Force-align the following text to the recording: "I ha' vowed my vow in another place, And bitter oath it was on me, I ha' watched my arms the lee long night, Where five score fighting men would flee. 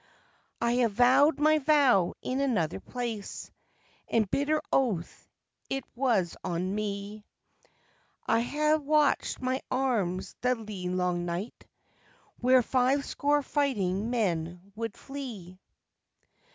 "I 0.59 0.77
ha' 0.83 0.89
vowed 0.89 1.39
my 1.39 1.59
vow 1.59 2.15
in 2.23 2.41
another 2.41 2.79
place, 2.79 3.51
And 4.07 4.25
bitter 4.31 4.59
oath 4.73 5.29
it 5.69 5.83
was 5.95 6.35
on 6.43 6.73
me, 6.73 7.23
I 8.25 8.41
ha' 8.41 8.81
watched 8.81 9.41
my 9.41 9.61
arms 9.69 10.35
the 10.41 10.55
lee 10.55 10.89
long 10.89 11.25
night, 11.27 11.67
Where 12.39 12.63
five 12.63 13.05
score 13.05 13.43
fighting 13.43 14.09
men 14.09 14.71
would 14.75 14.97
flee. 14.97 15.59